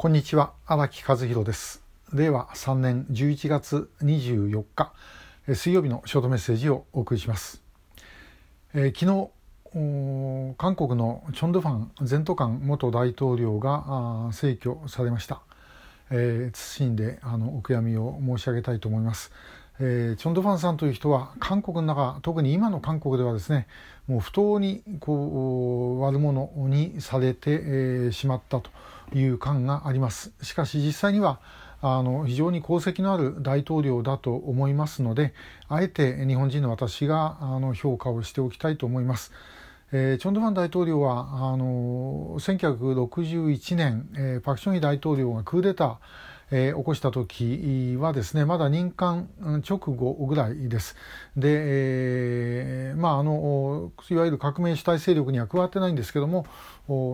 [0.00, 1.82] こんにちは荒木和弘です。
[2.14, 4.94] 令和3年11月24日
[5.54, 7.62] 水曜日のショートメッセージをお送りします、
[8.72, 9.30] えー、昨
[9.74, 15.42] 日韓国のチョン・ドゥファン前都官元大統領が逝去されました、
[16.10, 19.30] えー、謹んであのお悔やみを申し上げたいと思います。
[19.82, 23.66] えー、チョン・ドファンさんという人は韓国の中特に今の韓国ではですね
[24.06, 28.70] もう不当にこう悪者にされて、えー、しまったと
[29.14, 31.40] いう感がありますしかし実際には
[31.82, 35.32] あの非常に功績のある大統領だと思いますので
[35.68, 39.32] あえて日本人の私があの評価をしておきたいと思います。
[39.92, 45.96] えー、チョン・ドゥファン大統領はあの1961年、えー、パク・チョンヒ大統領がクーデター
[46.50, 49.28] えー、起こした時はですねまだ任官
[49.68, 50.96] 直後ぐらいです。
[51.36, 56.46] で、えー、まああのいわゆる革命主体勢力には加わってないんですけども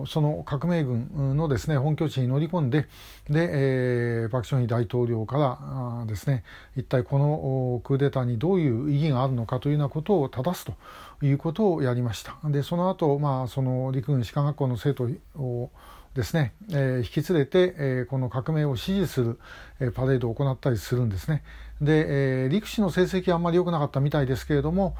[0.07, 2.87] その革命軍のですね本拠地に乗り込んで
[3.29, 6.43] で、えー、パク・チョンヒ大統領からですね
[6.75, 10.73] 一体このクーデターにどういう意義があるのかというようなことを正すと
[11.21, 12.37] いうことをやりました。
[12.45, 15.69] でその後、まあその陸軍士官学校の生徒を
[16.13, 19.39] ですね、えー、引き連れて、えー、この革命を支持する、
[19.79, 21.43] えー、パレードを行ったりするんですね。
[21.81, 24.95] で、えー、陸士の成績はあんまり良くなかったみたいですけれども、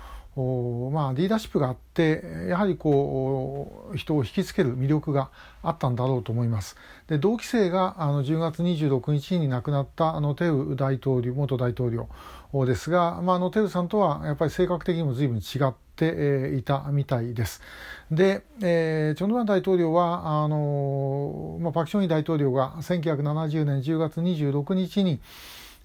[0.91, 5.31] まあ、リーダーシップがあってやはりこう人を引きつける魅力が
[5.63, 6.77] あったんだろうと思います。
[7.07, 12.07] で同期生があの10月26日に亡くなったあのテウ大統領元大統領
[12.65, 17.61] ですが、まあ、あのテウさんとはやっぱり性格的にも随分違っていたみたいです。
[18.11, 25.19] で、えー、チョン・ドゥワン大統領はあの、まあ、パク・チョンヒ大統領が1970年10月26日に、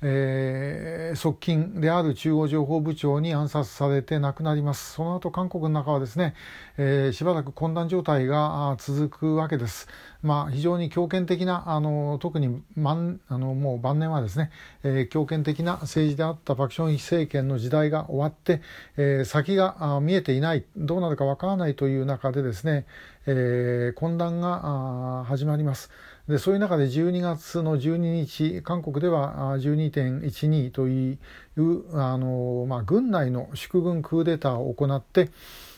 [0.04, 6.34] えー、側近である中央情報部長に暗殺されて亡くなりますその後韓国の中はですね、
[6.76, 9.88] えー、しばらく混乱状態が続くわけです。
[10.22, 14.52] まあ、非常に強権的なあの特にあのもう晩年はですね、
[14.84, 18.62] えー、強権的な政治であったパク・ションヒ政権の時代が終わって、
[18.96, 22.86] えー、先が見えていないどうなるかわからないという中でですね、
[23.26, 25.90] えー、混乱が始まります。
[26.28, 31.18] でそういう中で12月の12日韓国では12.12とい
[31.56, 35.30] うあの、まあ、軍内の祝軍クーデターを行って、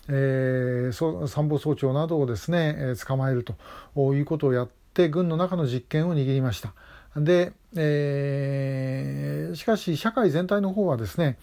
[0.09, 3.55] えー、参謀総長などをですね、捕まえると
[4.15, 6.75] いうことをやって軍の中の実権を握りました。
[7.17, 11.39] で、えー、しかし社会全体の方はですね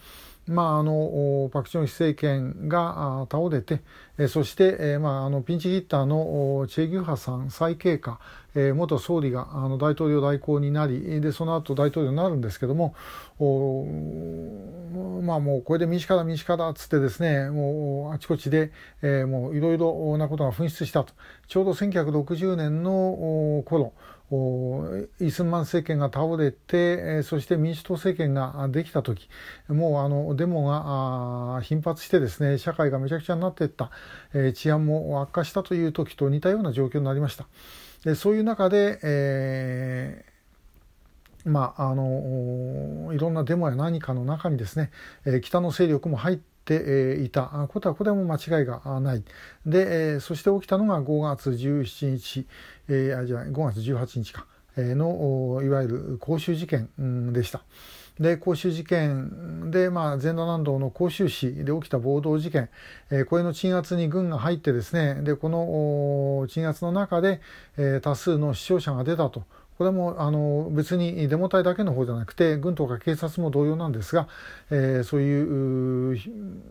[0.52, 3.80] まあ、あのパク・チョンヒ政権が倒れて、
[4.18, 8.20] えそして、えまあ、あのピンチヒッターのチェ・ギュハさん再経過、
[8.54, 12.94] え元総理があの大統領代行になりでその後大統領になるんですけども
[15.22, 18.70] まあもうこれで民主化だ民主化だっつってですねもうあちこちで、
[19.00, 21.14] え、もういろいろなことが噴出したと。
[21.48, 23.94] ちょうど1960年の頃
[25.20, 29.28] イスマン政権が倒れてそして民主党政権ができた時
[29.68, 33.90] もうあのデモが頻発してですね社会がめちゃくちゃになっていった、
[34.54, 37.46] 治安も悪化したという時と似たような状況になりました。
[38.04, 40.32] でそういう中で、えー
[41.44, 44.90] まあ、あのいろんなデモや何かの中にですね、
[45.24, 49.24] えー、北の勢力も入っていたことはこれも間違いがない。
[49.66, 52.46] で、そして起きたのが5月17日、
[52.88, 54.46] え、あじゃあ5月18日か。
[54.76, 56.88] のいわゆる公衆事件
[57.32, 57.62] でした。
[58.20, 62.68] で公衆事件で、まあ、全裸南道の甲州市で起きた暴動事件、
[63.10, 67.40] え、これの鎮圧に軍が入ってですねでこの鎮圧の中で、
[67.78, 69.44] え、多数の死傷者が出たと。
[69.82, 74.28] これもあの別にデモ隊だけの方じゃなくて軍とか警察も同様なんですが、
[74.70, 76.20] えー、そういう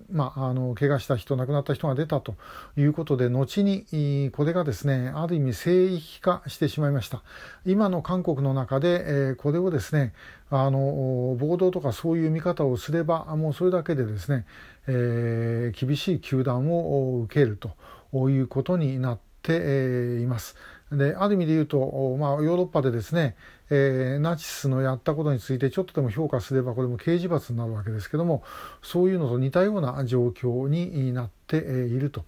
[0.09, 2.35] まあ、あの怪我した人亡くなった人が出たと
[2.77, 7.21] いうことで後にこれがですねある意味聖域化してしまいました
[7.65, 10.13] 今の韓国の中で、えー、これをですね
[10.49, 14.45] あの暴動とかそういう見方をすればもうそれだけでですね、
[14.87, 20.55] えー、厳しい糾弾を受けるということになっています。
[20.91, 23.35] である意味で言うと、まあ、ヨーロッパでですね、
[23.69, 28.43] えー、ナチスのやったことについてちょっとでも評価すればこれも刑事罰になるわけですけども
[28.81, 32.25] そういうのと似たような状況になっていると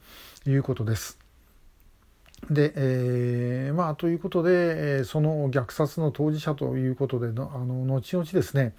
[0.48, 1.20] いうことです。
[2.50, 8.74] で、えー、まあということでその虐殺の当事者ということでのあの後々ですね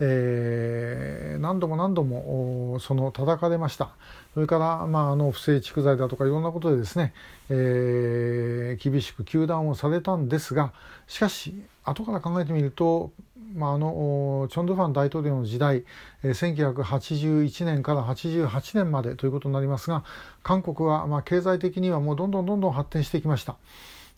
[0.00, 3.90] えー、何度も何度もその叩かれました
[4.34, 7.12] それから、まあ、あの不正蓄財だとかいろんなことでですね、
[7.50, 10.72] えー、厳しく糾弾をされたんですが
[11.08, 13.10] しかし後から考えてみると、
[13.54, 15.84] まあ、あのチョン・ドゥファン大統領の時代
[16.22, 20.04] 1981年から88年までということになりますが
[20.44, 23.56] 韓国はまあ経済的にはもうどんどんどんどん発展してきました。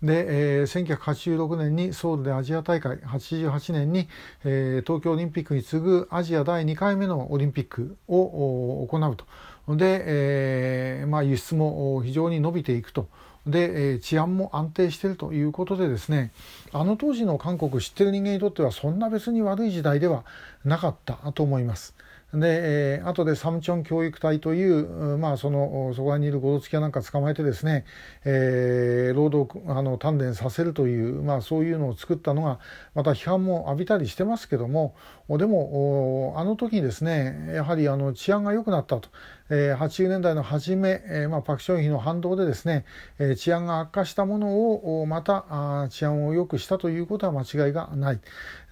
[0.02, 4.08] で、えー、1986年にソウルでアジア大会88年に、
[4.44, 13.08] えー、東京オリンピックに次ぐアジア第2回目のオリンピックを行うとで、えーまあ、輸出も非常に伸びていくと。
[13.46, 16.30] で、治安も安定しているということでですね
[16.72, 20.24] あの当時の韓国知ってる人間にとってはそんな別に悪い時代では
[20.62, 21.94] なかったと思います。
[22.32, 27.84] で、えー、後でサムチョン教育隊という、まあ、そのそこにいるゴロツキやなんか捕まえてですね、
[28.24, 32.60] えー、労働あの鍛錬させるという、まあ、そういうのを作ったのが
[32.94, 34.94] また批判も浴びたりしてますけども
[35.28, 39.08] でもあの時にですねやはりあの治安が良くなったと。
[39.50, 42.84] え、80年代の初め、えまあ、パク・ションヒの反動でですね、
[43.18, 48.20] え、治安が悪化したものをまた治安を良くしたということは間違いがない。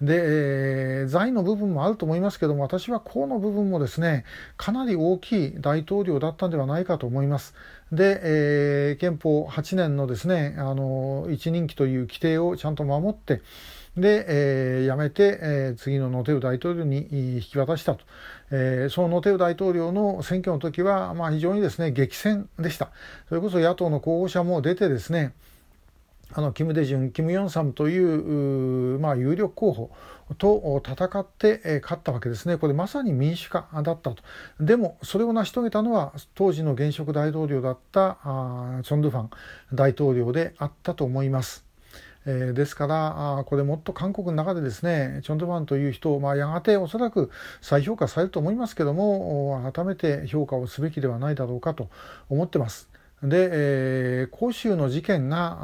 [0.01, 4.23] で、え、財の部分もあると思いますけども私は公の部分もですね
[4.57, 7.53] かなり大きい大統領だったんではないかと思います。
[7.91, 13.41] で、えー、憲法8年のですねあの一任期という規定をちゃんと守って
[13.97, 18.01] で、えー、辞めて、えー、次のノテウ大統領に引き渡したと、
[18.51, 22.91] えー、そのノテウ大統領の選挙の時は、まあ、非常にですね激戦でした。
[23.27, 25.33] それこそ野党の候補者も出てですね
[26.33, 27.97] あのキム・デジュン、キム・ヨンサムとい
[28.95, 29.91] うまあ、有力候補
[30.37, 32.57] と戦って勝ったわけですね。
[32.57, 34.17] これまさに民主化だったと。
[34.59, 39.29] でもそれを成し遂げたのは当時の現職大統領だったあチョン・ドゥファン
[39.73, 41.65] 大統領であったと思います。
[42.25, 51.89] ですからこれもっと韓国の中でですねチョン・ドゥファンという人、まあ、やがておそらく再評価されると思いますけども改めて評価をすべきではないだろうかと
[52.29, 52.89] 思ってます。
[53.23, 55.57] で、えー、広州の事件が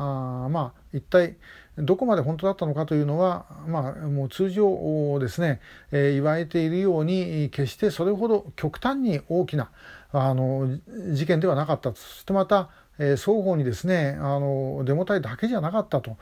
[0.45, 1.35] あまあ一体
[1.77, 5.59] どこまで本当だったのかというのは、まあ、もう通常ですね、
[5.91, 9.69] えー、言われているように決してそれほど極端に大きな
[10.11, 10.79] あの
[11.11, 11.93] 事件ではなかった。
[11.93, 16.17] そしてまたえ双方にですねあのデモ隊だけじゃなかったと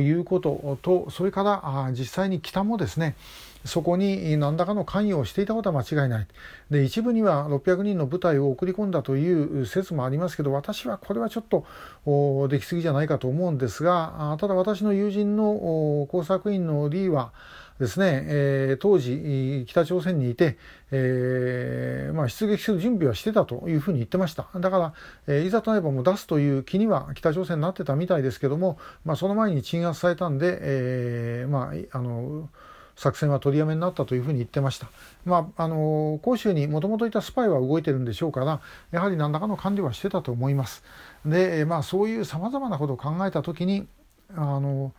[0.00, 3.16] いうこととそれからあ実際に北もですね
[3.64, 6.26] そこに何らかの関与をしていたことは間違いない。
[6.70, 17.32] で一部には600人の部隊を送り込んだという説もありますけど私はこれはちょっとできすぎじゃないかと思うんですがただ私の友人の工作員のリーは
[17.78, 20.56] ですね、えー、当時北朝鮮にいて、
[20.92, 24.94] えーまあ、出撃する準備はしてたというふうに言ってましただから、
[25.26, 32.48] えー、いざとなればもう出すという気には北朝鮮になってたみたいですけども、まあ、その前に鎮圧されたんで、え、まああの
[32.96, 34.88] 作戦は取りやめになったというふうに言ってました。
[35.24, 38.60] まあ、あの広州にもともといたスパイは動いてるんでしょうから
[38.90, 40.84] やはり何らかの管理はしてたと思います。
[41.24, 43.86] で、まあ、そういうさまざまなことを考えた時に
[44.34, 44.92] あの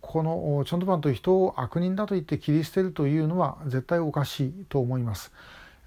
[0.00, 5.32] このチョンドバンという人を悪人だと言って切り捨てるというのは絶対おかしいと思います。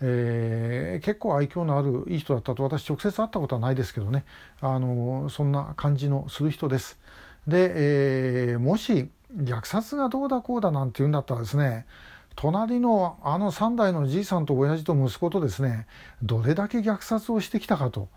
[0.01, 4.25] えー、結構愛嬌のあるいい人だったと私直接会ったことはないですけどね
[4.61, 6.99] あのそんな感じのする人です。
[7.47, 11.85] で、えー、もし虐殺がどうだこうだなんて言うんだったらですね
[12.35, 15.87] 隣のあの3代のじいさんと親父と息子とですね
[16.21, 18.09] どれだけ虐殺をしてきたかと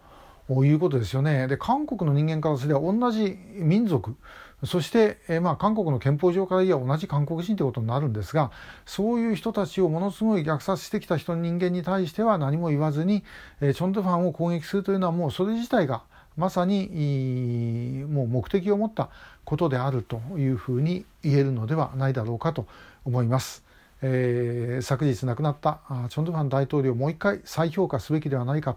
[0.65, 1.47] いうことですよね。
[1.47, 4.17] で韓国の人間からすれば同じ民族
[4.65, 8.51] そして、え、まあ韓国の憲法上から言えば同じ韓国人ということになるんですが
[8.85, 13.25] そういう人たちをものすごい虐殺してきた人人間に対しては何も言わずに、
[13.63, 16.03] え、チョン・ドゥファンを攻撃するというのはもうそれ自体が
[16.37, 19.11] まさにもう目的を持った
[19.45, 22.67] ことであるというふうに言えるのではないだろうかと
[23.05, 23.65] 思います。
[24.03, 28.75] えー、昨日亡くなったチョン・ドゥファン大統領をもう一回再評価すべきではないか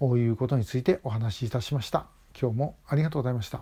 [0.00, 2.06] ということについてお話しいたしました。
[2.38, 3.54] 今日もありがとうございました。